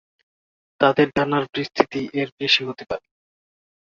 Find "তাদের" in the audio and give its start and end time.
0.81-1.07